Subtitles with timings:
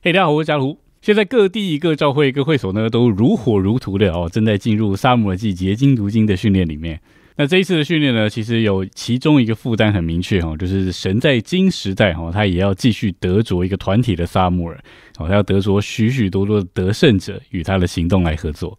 [0.00, 0.78] 嘿，大家好，我是嘉图。
[1.02, 7.00] 现在各地各教会各会所呢，都如火如荼的哦，正在进入沙漠季结晶读经的训练里面。
[7.36, 14.76] 那这一次的训练呢，其实有其中一个负担很明确哈，就是神在金时代哈，他也要继续得着一个团体的萨姆尔，
[15.18, 18.78] 哦，他要得着许许多多的得胜者与他的行动来合作。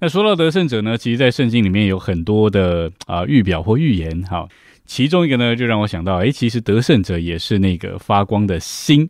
[0.00, 4.46] 那说到得胜者呢，其实，在圣经里面有很多的啊预表或预言哈，
[4.86, 9.08] 其中一个呢，就让我想到，哎，其实得胜者也是那个发光的星。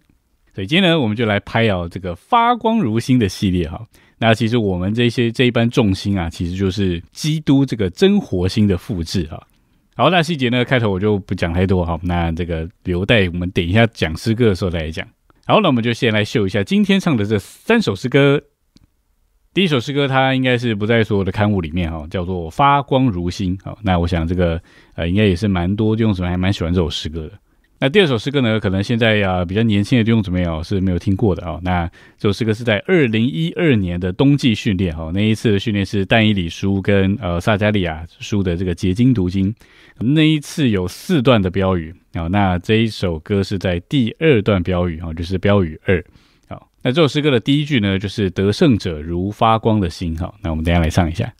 [0.54, 3.84] 所以今天呢，我们就来拍哦这个发光如星的系列哈。
[4.18, 9.46] 那其实我们这些这一班众星啊，其实就是基督这个真活星的复制哈。
[9.96, 11.98] 好，那细节呢，开头我就不讲太多哈。
[12.02, 15.06] 那这个留待我们等一下讲诗歌的时候再来讲。
[15.44, 18.40] 好，那我们就先来秀一下今天唱的这三首诗歌。
[19.54, 23.56] 第一首诗歌它应该是不在所有的刊物里面哈，叫做《发光如星》。
[23.64, 24.60] 好，那我想这个
[24.96, 27.32] 呃，应该也是蛮多弟兄姊妹还蛮喜欢这首诗歌的。
[27.78, 28.58] 那第二首诗歌呢？
[28.58, 31.60] 可能现在啊比较年轻的弟兄姊妹哦是没有听过的啊。
[31.62, 31.86] 那
[32.18, 39.54] 这首诗歌是在二零一二年的冬季训练哈，那一次的训练是但以理书跟呃撒加利亚书的这个结晶读经，
[39.98, 42.26] 那一次有四段的标语啊。
[42.26, 46.04] 那这一首歌是在第二段标语哈，就是标语二。
[46.86, 50.34] 那这首诗歌的第一句呢，就是得胜者如发光的星哈。
[50.42, 51.32] 那我们等下来唱一下。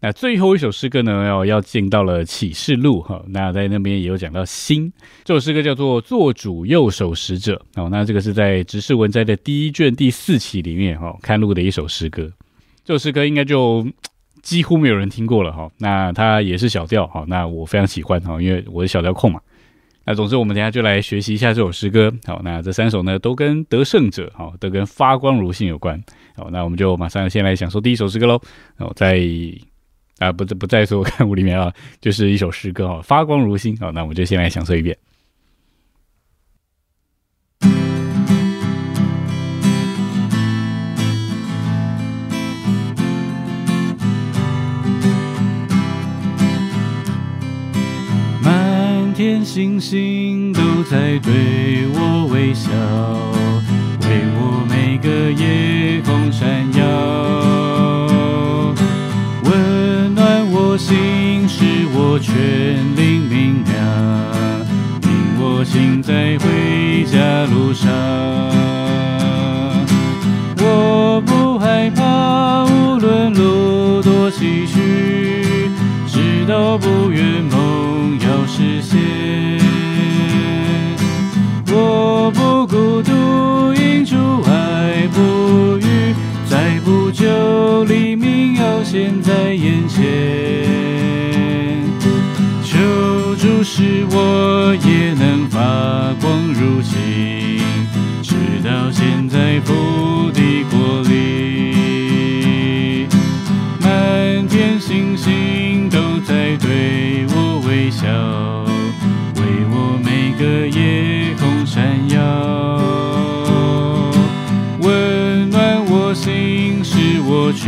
[0.00, 3.20] 那最后一首诗歌呢，要要进到了启示录哈。
[3.30, 4.92] 那在那边也有讲到星，
[5.24, 7.88] 这首诗歌叫做做主右手使者哦。
[7.90, 12.30] 那这个是在直视文摘的第一卷第四期里面哈刊录的一首诗歌。
[12.84, 13.84] 这首诗歌应该就
[14.42, 15.68] 几乎没有人听过了哈。
[15.78, 17.24] 那它也是小调哈。
[17.26, 19.40] 那我非常喜欢哈，因为我是小调控嘛。
[20.08, 22.10] 那总之我们等下就来学习一下这首诗歌。
[22.24, 26.02] 好，那这三首呢都跟得胜者好，都跟发光如星有关。
[26.34, 28.40] 好，那我们就马上先来享受第一首诗歌喽。
[28.78, 29.20] 哦，在。
[30.18, 34.96] 啊，不，不在所有 刊物里面啊，就是一首诗歌啊，发光如星好，那我们就先来享受一遍。
[49.48, 52.68] 星星都在对我微笑，
[54.02, 56.84] 为我每个夜空闪耀。
[59.44, 61.64] 温暖我心使
[61.94, 62.36] 我全
[62.94, 63.74] 灵明亮，
[65.04, 65.08] 引
[65.40, 67.90] 我行在回家路上。
[70.58, 74.76] 我不害怕，无论路多崎岖，
[76.06, 79.17] 直到不愿梦要实现。
[82.10, 86.14] 我不孤独，因主爱不渝，
[86.48, 89.98] 再不久黎明要现，在眼前。
[93.70, 95.60] 使我也能发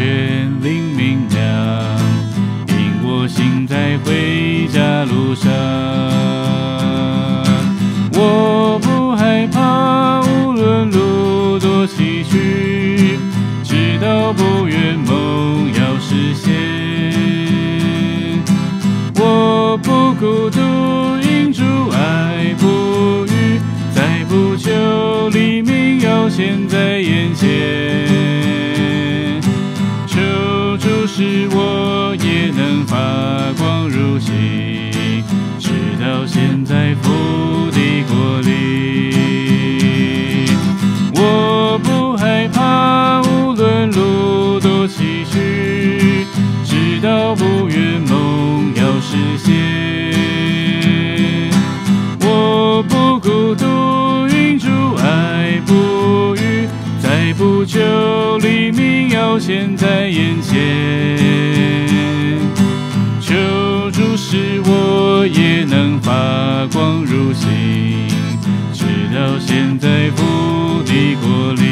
[0.00, 0.06] 全
[0.62, 1.44] 灵明亮，
[2.68, 5.52] 引我行在回家路上。
[8.14, 13.18] 我不害怕，无论路多崎岖，
[13.62, 16.48] 直到不远梦要实现。
[19.16, 20.58] 我不孤独，
[21.28, 23.60] 因主爱不渝，
[23.94, 28.19] 再不求黎明，要现在眼前。
[31.20, 32.96] 使我也能发
[33.58, 34.32] 光如星，
[35.58, 35.68] 直
[36.00, 39.10] 到现在福地国里。
[41.14, 46.24] 我不害怕，无论路多崎岖，
[46.64, 49.52] 直到不愿梦要实现。
[52.22, 56.66] 我不孤独因主爱不渝，
[56.98, 60.99] 在不久黎明要现，在眼前。
[66.72, 68.08] 光如星，
[68.72, 68.84] 直
[69.14, 71.70] 到现在福地国里。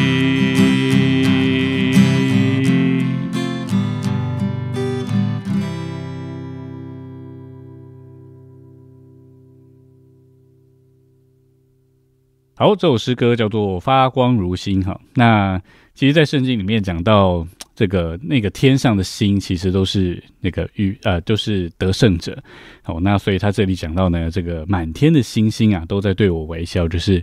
[12.54, 15.00] 好，这首诗歌叫做《发光如星》哈。
[15.14, 15.62] 那
[15.98, 22.40] 其实，在圣经里面讲到这个那个天上的星，其实都是那个与呃都是得胜者。
[22.84, 27.20] 哦，那所以他这里讲到呢，这个满天的星星啊，都在对我微笑，就是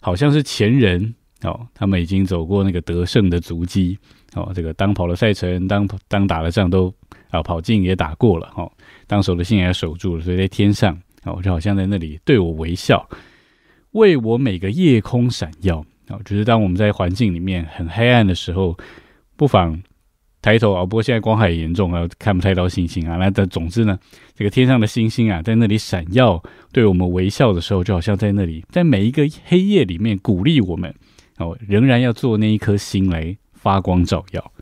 [0.00, 3.96] 好像是前人哦，他们已经走过那个得胜的足迹。
[4.34, 6.92] 哦，这个当跑了赛程，当当打了仗都
[7.30, 8.52] 啊跑进也打过了。
[8.56, 8.68] 哦，
[9.06, 13.08] 当守的信也守住了，所以在天上哦，就好像在那里对我微笑，
[13.92, 15.86] 为我每个夜空闪耀。
[16.08, 18.76] 哦，就是当我们在环境里面很黑暗的时候，
[19.36, 19.82] 不妨。
[20.42, 20.86] 抬头啊！
[20.86, 23.16] 不过现在光害严重啊，看不太到星星啊。
[23.16, 23.98] 那但总之呢，
[24.32, 30.94] 这个天上的星星啊，在那里闪耀，对我们微笑的时候，就好像在那里，在每一个黑夜里面鼓励我们
[31.38, 34.52] 哦，仍然要做那一颗星来发光照耀。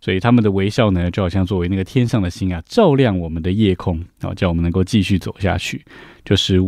[0.00, 5.84] 所以他们的微笑呢，就好像作为那个天上的星啊，照亮我们的夜空啊，叫我们能够继续走下去，
[6.24, 6.58] 就使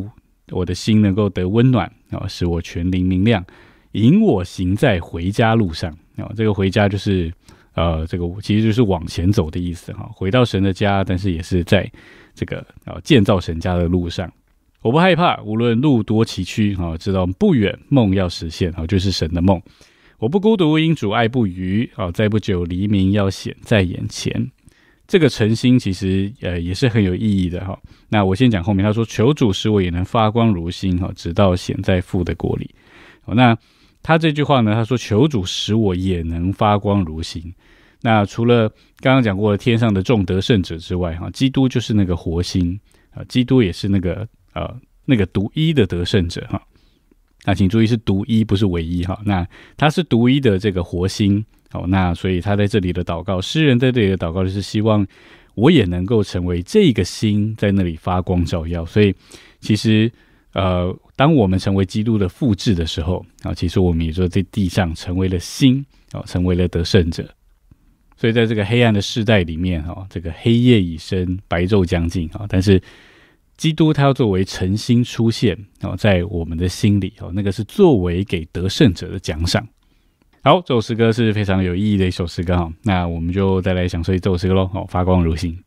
[0.50, 3.42] 我的心能够得温暖啊，使我全灵明亮，
[3.94, 6.31] 引我行在回家路上啊。
[6.37, 7.32] 这个回家就是。
[7.76, 11.91] 呃，这个其实就是往前走的意思哈，回到神的家，但是也是在
[12.32, 14.32] 这个啊建造神家的路上。
[14.81, 19.61] 我不害怕，无论路多崎岖啊，知道不远，梦要实现啊，就是神的梦。
[20.20, 24.52] 我不孤独，因主爱不渝啊，在不久黎明要显在眼前。
[25.08, 27.76] 这个诚心其实呃也是很有意义的哈。
[28.08, 32.73] 那我先讲后面，他说求主使我也能发光如星哈，直到显在父的国里。
[33.26, 33.58] 那
[34.04, 37.52] 他这句话呢，他说求主使我也能发光如星。
[38.02, 38.68] 那除了
[39.00, 42.78] 刚刚讲过的天上的众得胜者之外，哈，基督就是那个活星
[43.12, 46.60] 啊，基督也是那个呃那个独一的得胜者哈。
[47.46, 49.18] 那请注意是独一，不是唯一哈。
[49.24, 49.46] 那
[49.76, 55.06] 他是独一的这个活星，好，那所以他在这里的祷告，诗人在这里的祷告就是希望
[55.54, 58.84] 我也能够成为这个星，在那里发光照耀。
[58.84, 59.14] 所以
[59.60, 60.12] 其实
[60.54, 67.28] 呃，当我们成为基督的复制的时候啊，其实我们也就在地上成为了星啊，成为了得胜者。
[68.16, 72.80] 所以，在这个黑暗的时代里面，哈，这个黑夜已深，白昼将近，啊，但是
[73.56, 79.66] 基督他要作为晨星出现，哦，在我们的心里，哦，那个是作为给得胜者的奖赏。
[80.44, 85.58] 好，这首诗歌是非常有意义的一首诗歌，哈，那我们就再来享受这首诗歌喽，哦，发光如星。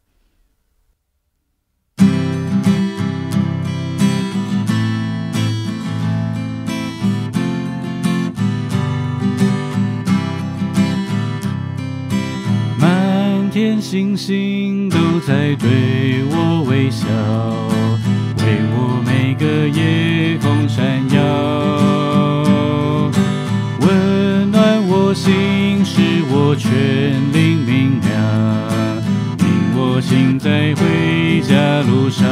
[13.60, 17.08] 天星星都在对我微笑，
[18.46, 21.20] 为我每个夜空闪耀，
[23.82, 26.70] 温暖我心，使我全
[27.34, 28.14] 灵明亮，
[29.40, 32.30] 引我行在回家路上。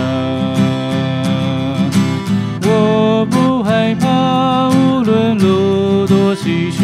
[2.61, 6.83] 我不害怕，无论路多崎岖，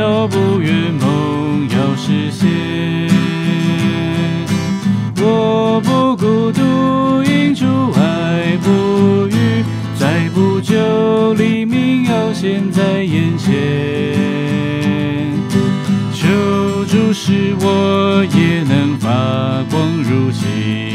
[0.00, 2.48] 都不远梦要实现。
[5.22, 9.62] 我不孤独，因主爱不渝，
[9.98, 13.52] 在不久黎明要现，在眼前。
[16.14, 16.26] 求
[16.86, 19.10] 主使我也能发
[19.70, 20.89] 光如星，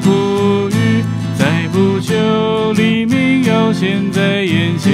[0.00, 1.02] 不语，
[1.38, 3.72] 再不求黎明，要。
[3.72, 4.92] 现在眼前，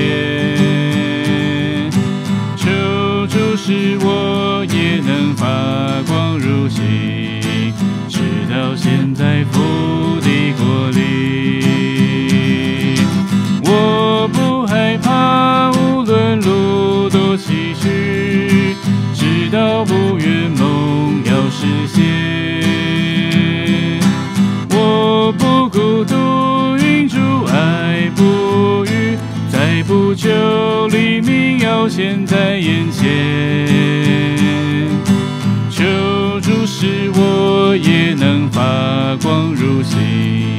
[2.56, 2.66] 求
[3.28, 5.46] 主使我也能发
[6.08, 6.82] 光如星，
[8.08, 8.18] 直
[8.50, 9.60] 到现在父
[10.20, 10.98] 的国里。
[13.62, 18.74] 我不害怕，无论路多崎岖，
[19.14, 20.81] 直到不远梦
[26.04, 27.16] 独，云主
[27.46, 28.42] 爱不。
[29.84, 33.10] 不求黎明要现，在眼前，
[35.68, 35.82] 求
[36.40, 38.62] 主使我也能发
[39.22, 40.56] 光如星，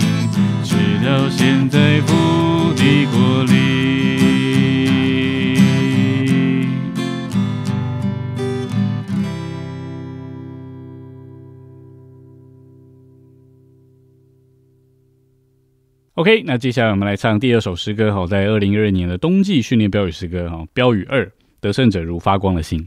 [0.62, 1.63] 直到现
[16.24, 22.80] OK，那接下来我们来唱第二首诗歌，好，在二零二二年的冬季训练标语诗歌，哈，标语二，得胜者如发光的星。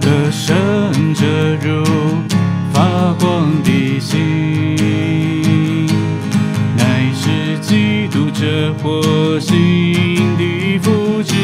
[0.00, 1.24] 得胜者
[1.64, 2.03] 如
[8.74, 11.43] 破心的复制。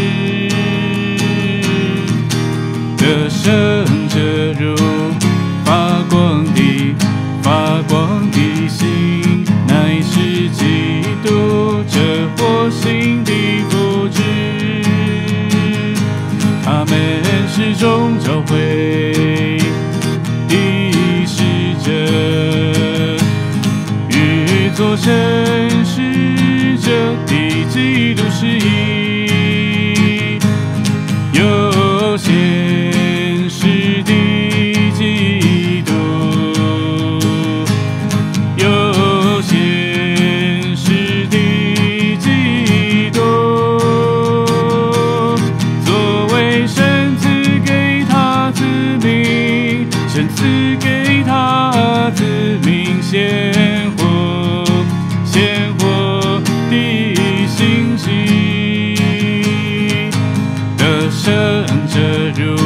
[61.90, 61.99] 胜者
[62.40, 62.56] 如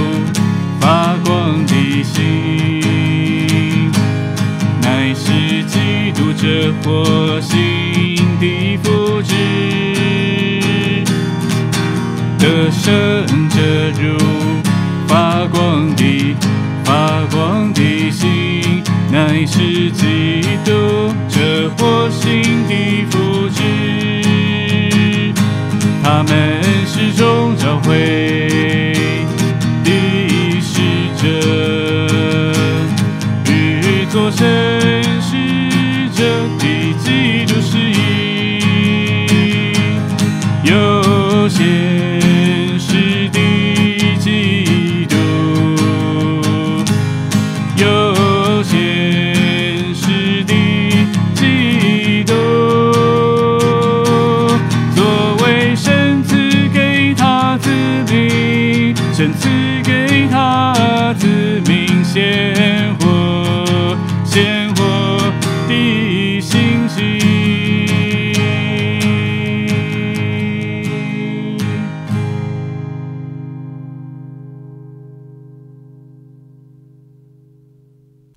[0.78, 3.90] 发光的星，
[4.82, 7.56] 乃是基督这火星
[8.38, 9.34] 的复制。
[12.38, 13.56] 得胜者
[13.98, 14.18] 如
[15.08, 16.36] 发光的
[16.84, 23.62] 发光的心，乃是基督这火星的复制。
[26.02, 28.53] 他们是众教会
[34.34, 36.18] 与作神使者
[36.58, 36.64] 的
[36.98, 37.92] 基督是一。
[40.64, 41.62] 有现
[42.80, 43.38] 实的
[44.18, 45.14] 基督，
[47.76, 48.74] 有现
[49.94, 50.52] 实的
[51.34, 52.32] 基督，
[54.96, 56.34] 作为神赐
[56.72, 57.70] 给他子
[58.10, 59.48] 民，神赐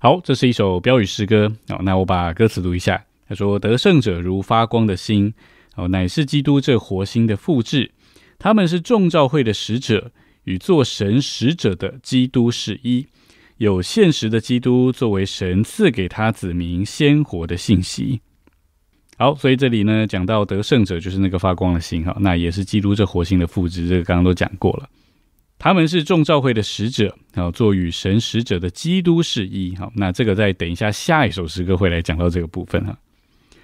[0.00, 1.52] 好，这是一首标语诗歌。
[1.68, 3.04] 好，那我把歌词读一下。
[3.28, 5.34] 他说：“得胜者如发光的星，
[5.74, 7.90] 哦，乃是基督这活星的复制。
[8.38, 10.12] 他们是众召会的使者，
[10.44, 13.08] 与做神使者的基督是一。
[13.56, 18.20] 有现实的基督作为神赐给他子民鲜活的信息。”
[19.18, 23.88] 好，所以这里呢讲到得胜者就是那个发光的星哈，那也是基督这活星的复制。
[23.88, 24.88] 这个刚刚都讲过了。
[25.58, 29.74] 他们是众召会的使者，然后，做与神使者的基督是一。
[29.74, 32.96] 好，那这个在等一下下一首诗歌会来讲到这个部分哈。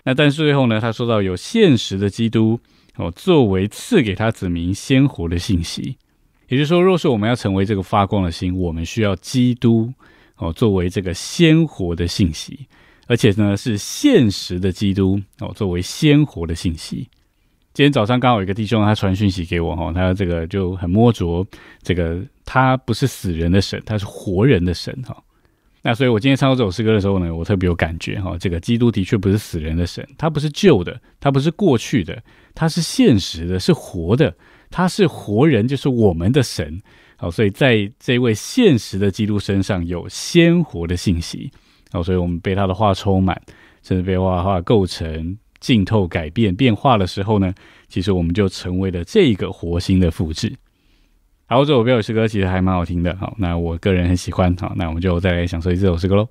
[0.02, 2.58] 那但是最后呢，他说到有现实的基督，
[2.96, 5.96] 哦，作为赐给他子民鲜活的信息。
[6.48, 9.92] 也就是说，若是我们要成为这个发光的星，我们需要基督，
[10.36, 12.66] 哦，作为这个鲜活的信息，
[13.06, 17.08] 而且呢是现实的基督，哦，作为鲜活的信息。
[17.74, 21.44] 今天早上刚好有一个弟兄他传讯息给我哈，他这个就很摸着
[21.82, 25.20] 这个他不是死人的神，他是活人的神哈。
[25.82, 28.38] 那所以我今天唱到这首诗歌的时候呢，我特别有感觉哈。
[28.38, 32.22] 这个基督的确不是死人的神，他不是旧的，他不是过去的，
[32.54, 34.32] 他是现实的，是活的，
[34.70, 36.80] 他是活人，就是我们的神。
[37.16, 41.50] 好，所以在这位现实的基督身上有鲜活的信息。
[41.90, 43.42] 好，所以我们被他的话充满，
[43.82, 45.36] 甚至被画画构成。
[45.64, 47.54] 浸透、改变、变化的时候呢，
[47.88, 50.54] 其实我们就成为了这个活星的复制。
[51.47, 56.28] 好，这首标语诗歌其实还蛮好听的，好，那我个人很喜欢，好，那我们就再来享受这首诗歌喽。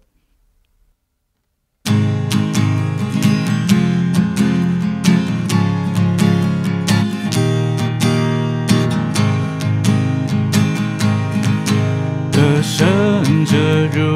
[12.31, 14.15] 得胜者如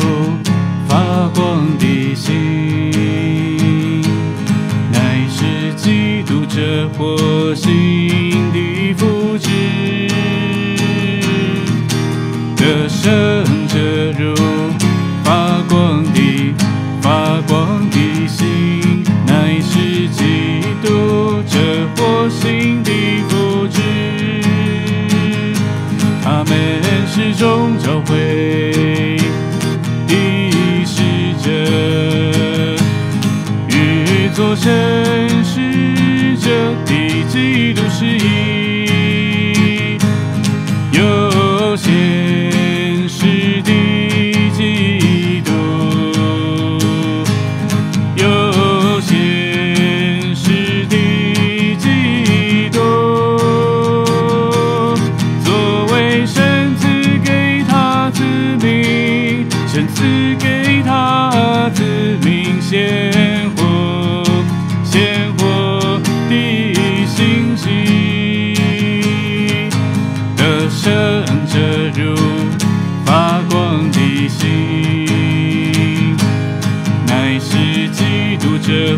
[0.87, 2.56] 发光的星，
[6.57, 7.69] 这火星
[8.51, 9.47] 的复制。
[12.55, 13.77] 得胜者
[14.17, 14.33] 如
[15.23, 16.55] 发光的
[16.99, 22.91] 发光的心，乃是基督这火星的
[23.29, 23.79] 复制。
[26.23, 26.57] 他们
[27.07, 29.19] 是众教会
[30.07, 30.15] 的
[30.87, 31.03] 使
[31.39, 31.51] 者，
[33.69, 35.05] 与作神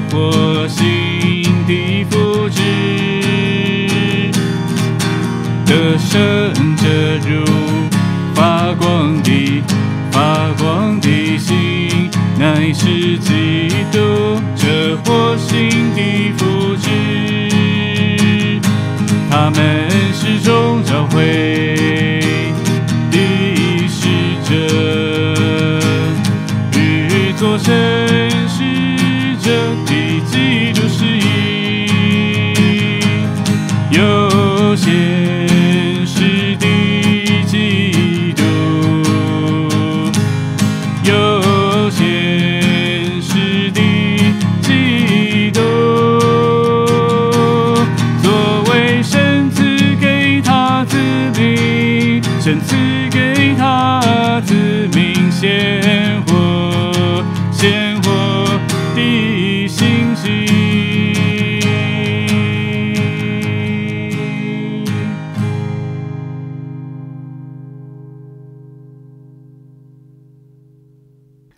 [0.10, 0.49] 督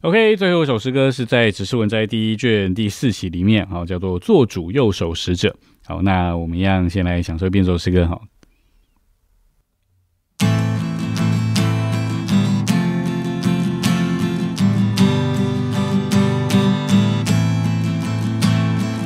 [0.03, 5.55] OK，最后一首诗歌是在《指示文摘》第一卷第四期里面，好，叫做“做主右手使者”。
[5.85, 8.23] 好，那我们一样先来享受变奏诗歌，好。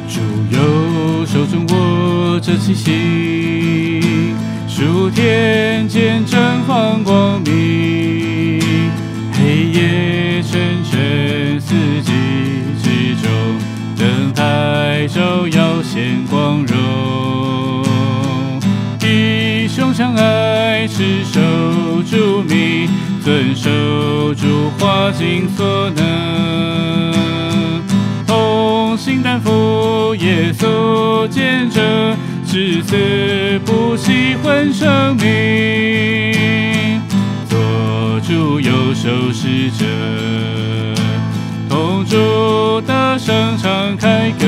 [0.08, 4.34] 主右手中握着七星，
[4.66, 8.62] 数天间绽放光明，
[9.34, 10.15] 黑夜
[10.96, 12.12] 沉沉四季
[12.82, 13.30] 之中，
[13.98, 17.84] 灯台照耀显光荣。
[18.98, 21.42] 弟兄相爱，持守
[22.10, 22.88] 主命，
[23.22, 27.14] 遵守主话，尽所能。
[28.26, 31.84] 同心担负耶稣见证，
[32.48, 37.02] 至死不惜换生命，
[37.50, 37.60] 做
[38.22, 39.86] 主右手使者，
[43.36, 44.46] 声唱开歌，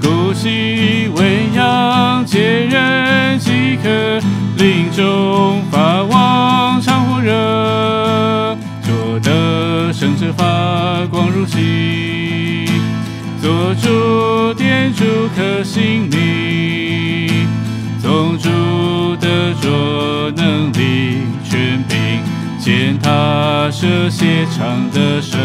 [0.00, 2.38] 鼓起为扬，接
[2.70, 4.20] 人即可，
[4.56, 8.56] 林中发旺常火热。
[8.82, 12.68] 做的圣者发光如星，
[13.42, 15.04] 做主点主
[15.34, 17.48] 可性命，
[18.00, 18.48] 宗主
[19.16, 22.22] 的着能力全凭
[22.60, 25.36] 见他舍血长的神，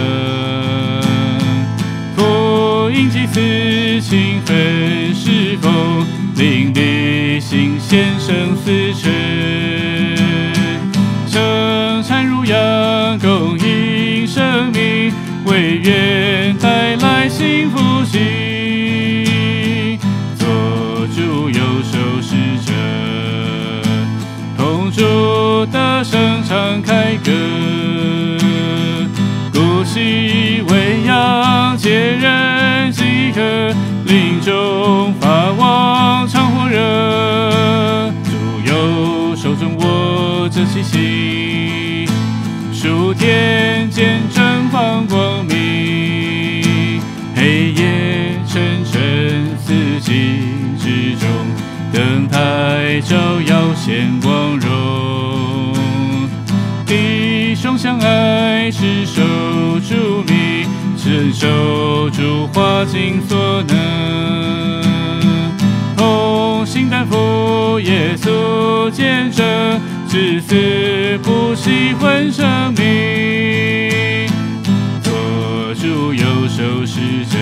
[2.86, 9.12] 福音祭司勤奋侍奉，灵力行献生死权。
[11.26, 15.12] 生产如阳，供应生命，
[15.46, 19.98] 为愿带来幸福喜。
[20.38, 20.48] 做
[21.08, 22.36] 主右手使
[22.68, 22.72] 者，
[24.56, 27.32] 同主大声唱开歌，
[34.46, 36.78] 中发旺常火热。
[38.26, 38.32] 主
[38.64, 42.08] 右手中握着七星，
[42.72, 47.02] 数天间绽放光明，
[47.36, 50.38] 黑夜沉沉四季
[50.78, 51.28] 之中，
[51.92, 53.16] 灯台照
[53.48, 55.74] 耀显光荣。
[56.86, 59.24] 弟兄相爱，是守
[59.80, 60.22] 住
[61.06, 64.84] 命，承受主话，尽所能。
[65.96, 69.46] 同心担负耶稣见证，
[70.08, 74.28] 至死不惜混生命。
[75.04, 75.14] 做
[75.76, 77.38] 主右手使者，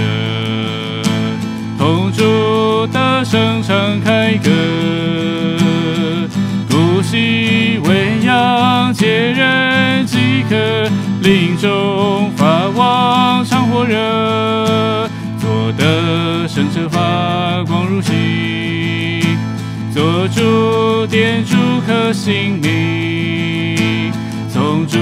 [1.77, 4.49] 同主的声唱开歌，
[6.69, 10.55] 鼓喜为阳，皆人饥渴，
[11.23, 13.95] 林中法王，常火热。
[15.39, 18.13] 做得胜者发光如星，
[19.93, 21.55] 做主点主
[21.87, 24.11] 可性命，
[24.51, 24.97] 从主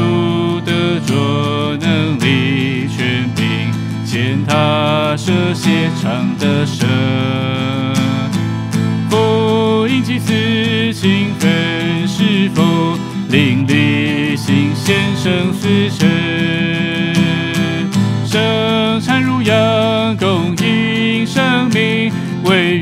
[0.64, 3.72] 的着能力权柄，
[4.06, 6.64] 见他舍血长的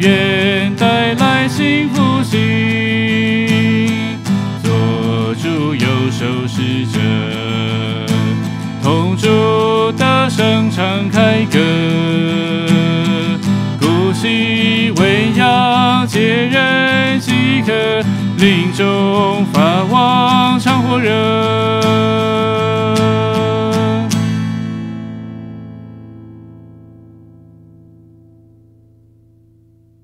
[0.01, 2.37] 为人带来幸福心。
[4.63, 6.99] 做主右手使者，
[8.81, 11.59] 同主的声敞开歌，
[13.77, 17.73] 鼓起为阳，皆人饥渴，
[18.37, 22.48] 林中发旺，常火热。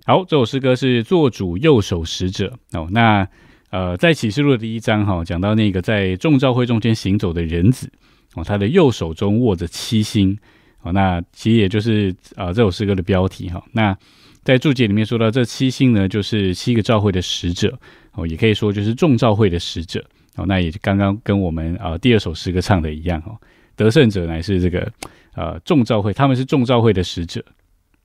[0.07, 2.87] 好，这首诗歌是做主右手使者哦。
[2.91, 3.27] 那
[3.71, 7.91] 呃，在启示录的第一章哈，讲到那个在众召会中间行走的人子
[8.35, 10.37] 哦，他的右手中握着七星
[10.83, 10.93] 哦。
[10.93, 13.63] 那其实也就是啊，这首诗歌的标题哈。
[13.71, 13.97] 那
[14.43, 17.75] 在注解里面说到，这七星呢，就是七个召会的使者
[18.13, 20.45] 哦，也可以说就是众召会的使者哦。
[20.47, 23.35] 那也刚刚跟我们啊第二首诗歌唱的一样哦，
[23.75, 24.87] 得胜者乃是这个
[25.33, 27.43] 呃众召会，他们是众召会的使者。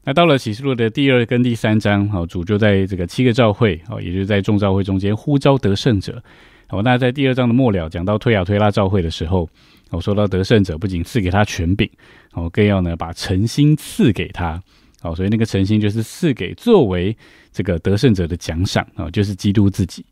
[0.04, 6.22] 那到了启示录的第二跟第三章，好，主就在这个七个教会，哦，也就是在众教会中间呼召得胜者。
[6.68, 9.48] 好，那在第二章的末了讲到推亚推拉教会的时候，
[9.90, 11.88] 我说到得胜者不仅赐给他权柄，
[12.32, 14.60] 哦，更要呢把诚心赐给他。
[15.02, 17.14] 好，所以那个诚心就是赐给作为
[17.52, 20.04] 这个得胜者的奖赏啊，就是基督自己。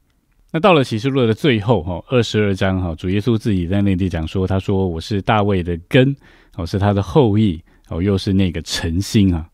[0.52, 6.14] 那到了启示录的最后，哈，二十二章，哈，主耶稣自己在那里讲说，他说我是大卫的根，
[6.56, 9.46] 哦，是他的后裔，哦，又是那个诚心啊。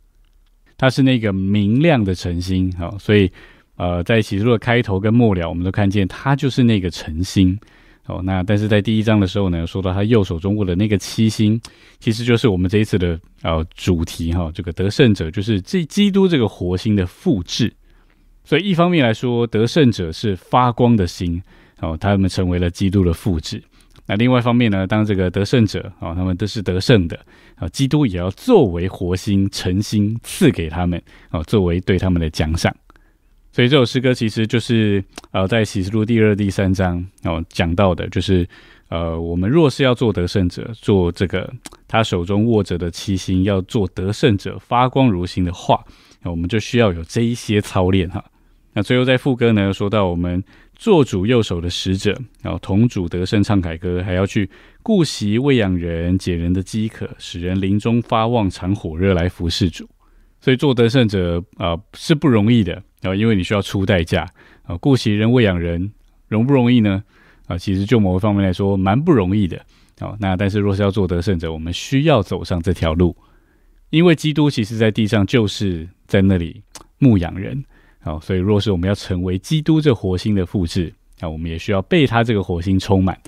[0.84, 3.30] 它是那个明亮的晨星，好，所以
[3.76, 7.58] 呃，在启示录的开头跟末了，我们都看见它就是那个晨星，
[8.04, 11.58] 哦，那但是在第一章的时候呢，说到他右手中握的那个七星，
[12.00, 17.72] 其实就是我们这一次的呃主题哈，这个得胜者就是这基督这个活星的复制，
[18.44, 21.40] 所以一方面来说，得胜者是发光的星，
[21.80, 23.58] 哦，他们成为了基督的复制。
[24.06, 27.18] 那另外一方面呢，当这个得胜者啊，他们都是得胜的。
[27.56, 32.74] 啊，基督也要作为活心诚心赐给他们啊，作为对他们的奖赏。
[33.52, 38.44] 所以这首诗歌其实就是呃，在启示录第二、第三章哦讲到的，就是
[38.88, 41.48] 呃，我们若是要做得胜者，做这个
[41.86, 45.84] 他手中握着的七星，要做得胜者发光如星的话，
[46.22, 48.24] 那我们就需要有这一些操练哈。
[48.74, 50.42] 那最后在副歌呢，说到我们。
[50.76, 54.50] 做主右手的使者，然后同主得胜唱凯歌，还要去
[54.82, 59.88] 顾惜喂养人、解人的饥渴，使人临终发旺，常火热来服侍主。
[60.40, 64.28] 所以做得胜者啊是不容易的啊，因为你需要出代价
[64.64, 65.92] 啊，顾惜人、喂养人，
[66.26, 67.04] 容不容易呢？
[67.46, 69.56] 啊，其实就某个方面来说，蛮不容易的
[70.00, 70.16] 啊。
[70.18, 73.16] 那但是若是要做得胜者，我们需要走上这条路，
[73.90, 76.64] 因为基督其实在地上就是在那里
[76.98, 77.64] 牧养人。
[78.04, 83.18] 好，所以若是我们要成为基督这火星的复制，那我们也需要被他这个火星充满，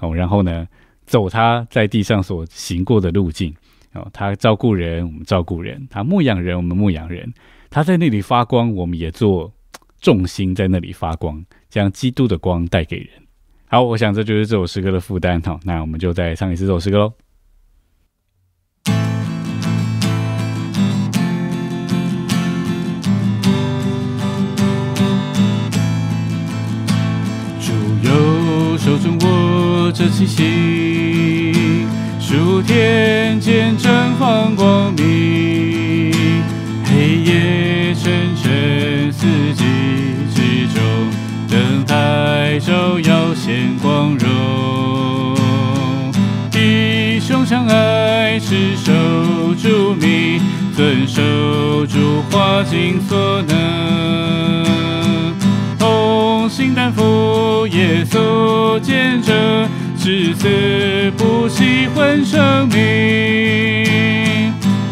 [0.00, 0.66] 哦，然后呢，
[1.06, 3.54] 走他在地上所行过的路径，
[3.92, 7.24] 哦，他照顾人，我们照顾人；他牧养人，我们牧养人；
[7.70, 9.52] 他在那里发光，我们也做
[10.00, 13.08] 重心在那里发光，将基督的光带给人。
[13.66, 15.40] 好，我想这就是这首诗歌的负担。
[15.42, 17.12] 好，那我们就再唱一次这首诗歌喽。
[30.04, 31.88] 着七星，
[32.20, 36.12] 数天见证放光明，
[36.84, 39.64] 黑夜沉沉，四季
[40.34, 40.82] 之中，
[41.48, 45.34] 灯台照耀显光荣。
[46.50, 48.92] 弟兄相爱，持守
[49.54, 50.38] 主命，
[50.76, 54.04] 遵守主花尽所能。
[56.46, 59.34] 心担负耶稣见证，
[60.04, 63.86] 至死不惜换生命，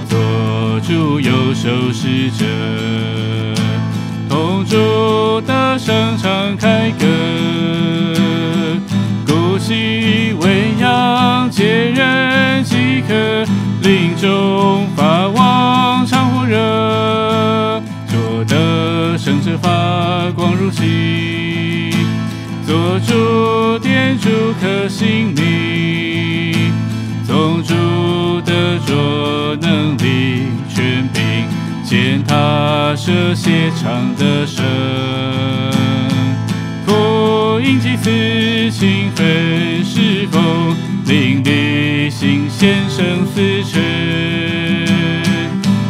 [0.08, 2.46] 做主右手使者，
[4.26, 6.90] 同主大声敞开
[32.32, 34.64] 他舍血长的神，
[36.86, 40.40] 福音祭司情分是否
[41.04, 43.82] 淋漓心献生死权，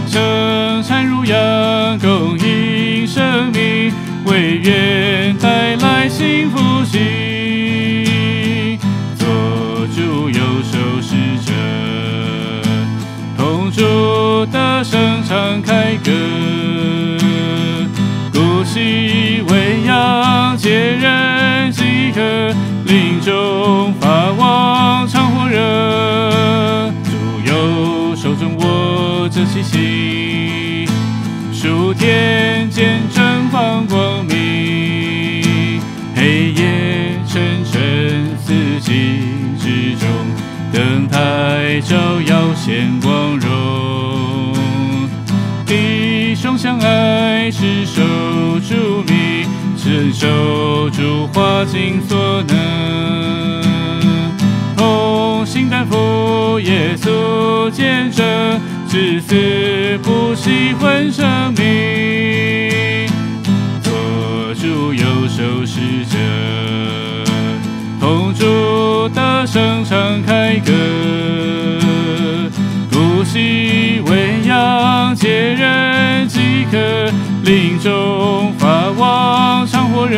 [0.08, 3.92] 生产如羊供应生命，
[4.24, 8.80] 为愿带来幸福喜，
[9.16, 9.28] 做
[9.94, 11.14] 主右手使
[11.46, 11.52] 者，
[13.36, 16.12] 同主的声唱开歌，
[18.34, 22.20] 鼓起为扬接人饥渴，
[22.84, 25.56] 林中发旺常火热，
[27.04, 27.12] 主
[27.46, 30.86] 右手中握着气息，
[31.50, 34.36] 数天见证放光明，
[36.14, 39.22] 黑夜沉沉四季
[39.58, 40.06] 之中，
[40.74, 43.31] 灯台照耀显光。
[46.72, 48.00] 相爱是守
[48.60, 53.62] 住命，承受主化尽所能，
[54.74, 58.24] 同心担负耶稣见证，
[58.88, 63.06] 至死不惜换生命，
[63.82, 63.92] 做
[64.54, 66.16] 主右手使者，
[68.00, 70.41] 同主大声唱开。
[77.44, 80.16] 林中发旺常火热，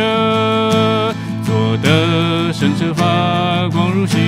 [1.43, 4.19] 做得圣者发光如星，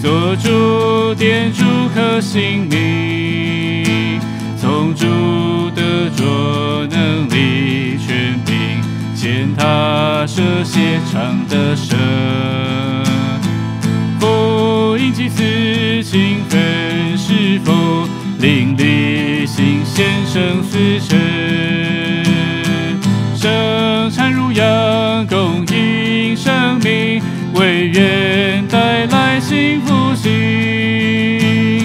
[0.00, 1.64] 做主点主
[1.94, 4.18] 可心明，
[4.58, 5.04] 从主
[5.76, 8.80] 的着能力全凭，
[9.14, 11.98] 见他舍血长的神。
[14.18, 18.08] 福音祭司情分是否
[19.98, 21.18] 心献生死权？
[23.34, 27.20] 生产如羊供应生命，
[27.54, 31.80] 为愿带来幸福喜，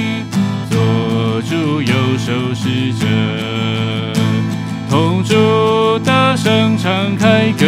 [0.69, 3.07] 做主右手使者，
[4.91, 7.65] 同主大声唱开歌。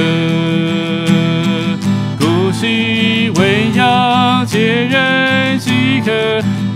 [2.19, 4.59] 鼓起为扬接
[4.91, 5.71] 人饥
[6.05, 6.11] 渴，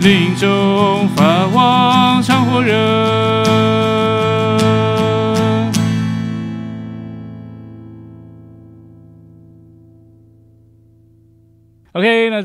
[0.02, 2.99] 林中发旺常火热。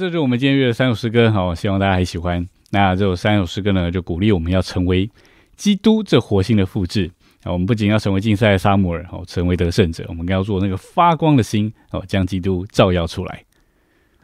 [0.04, 2.46] 这就是我们今天约的三首诗歌，好，希望大家还喜欢。
[2.72, 5.08] 那这首三首诗歌呢，就鼓励我们要成为
[5.56, 7.10] 基督这活性的复制
[7.42, 7.50] 啊。
[7.50, 13.42] 我们不仅要成为竞赛的沙姆尔，哦，成为得胜者，我们更要做那个发光的心，哦，将基督照耀出来。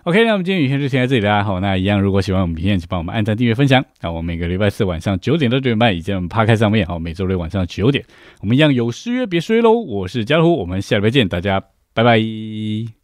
[0.03, 1.43] OK，那我们今天影片就先在这里啦。
[1.43, 3.83] 好，那一样，如果喜欢我们影片，请帮我们按赞、订阅、分享。
[4.03, 8.05] 那我们每个礼拜四晚上九点到九点半，以及我们趴开上面，好，每周六晚上九点，
[8.43, 9.73] 我们一样有失约别睡喽。
[9.73, 11.59] 我是家虎，我们下礼拜见，大家
[11.95, 13.00] 拜拜。